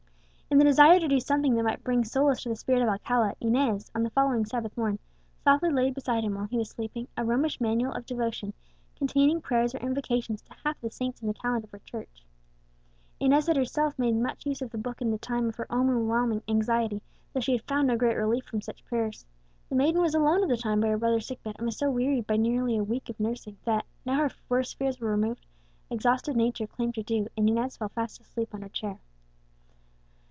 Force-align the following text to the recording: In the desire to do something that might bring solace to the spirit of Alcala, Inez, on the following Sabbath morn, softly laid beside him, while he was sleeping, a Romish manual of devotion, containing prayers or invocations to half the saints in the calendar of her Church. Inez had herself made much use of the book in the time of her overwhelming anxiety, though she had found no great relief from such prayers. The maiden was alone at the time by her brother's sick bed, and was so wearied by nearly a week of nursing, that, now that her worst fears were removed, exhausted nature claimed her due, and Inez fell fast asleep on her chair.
In 0.53 0.57
the 0.57 0.65
desire 0.69 0.99
to 0.99 1.07
do 1.07 1.19
something 1.21 1.55
that 1.55 1.63
might 1.63 1.83
bring 1.83 2.03
solace 2.03 2.43
to 2.43 2.49
the 2.49 2.57
spirit 2.57 2.81
of 2.81 2.89
Alcala, 2.89 3.35
Inez, 3.39 3.89
on 3.95 4.03
the 4.03 4.09
following 4.09 4.45
Sabbath 4.45 4.75
morn, 4.77 4.99
softly 5.45 5.69
laid 5.71 5.95
beside 5.95 6.25
him, 6.25 6.35
while 6.35 6.45
he 6.47 6.57
was 6.57 6.69
sleeping, 6.69 7.07
a 7.15 7.23
Romish 7.23 7.61
manual 7.61 7.93
of 7.93 8.05
devotion, 8.05 8.53
containing 8.97 9.39
prayers 9.39 9.73
or 9.73 9.77
invocations 9.77 10.41
to 10.41 10.51
half 10.65 10.79
the 10.81 10.91
saints 10.91 11.21
in 11.21 11.29
the 11.29 11.33
calendar 11.33 11.65
of 11.67 11.71
her 11.71 11.79
Church. 11.79 12.25
Inez 13.17 13.47
had 13.47 13.55
herself 13.55 13.97
made 13.97 14.13
much 14.13 14.45
use 14.45 14.61
of 14.61 14.71
the 14.71 14.77
book 14.77 15.01
in 15.01 15.09
the 15.09 15.17
time 15.17 15.47
of 15.47 15.55
her 15.55 15.71
overwhelming 15.73 16.43
anxiety, 16.49 17.01
though 17.31 17.39
she 17.39 17.53
had 17.53 17.63
found 17.63 17.87
no 17.87 17.95
great 17.95 18.17
relief 18.17 18.43
from 18.43 18.59
such 18.59 18.83
prayers. 18.85 19.25
The 19.69 19.75
maiden 19.75 20.01
was 20.01 20.13
alone 20.13 20.43
at 20.43 20.49
the 20.49 20.57
time 20.57 20.81
by 20.81 20.89
her 20.89 20.97
brother's 20.97 21.27
sick 21.27 21.41
bed, 21.43 21.55
and 21.59 21.65
was 21.65 21.77
so 21.77 21.89
wearied 21.89 22.27
by 22.27 22.35
nearly 22.35 22.75
a 22.77 22.83
week 22.83 23.07
of 23.09 23.21
nursing, 23.21 23.57
that, 23.63 23.85
now 24.05 24.17
that 24.21 24.31
her 24.33 24.37
worst 24.49 24.77
fears 24.77 24.99
were 24.99 25.11
removed, 25.11 25.45
exhausted 25.89 26.35
nature 26.35 26.67
claimed 26.67 26.97
her 26.97 27.03
due, 27.03 27.27
and 27.37 27.49
Inez 27.49 27.77
fell 27.77 27.89
fast 27.89 28.19
asleep 28.19 28.53
on 28.53 28.61
her 28.63 28.69
chair. 28.69 28.99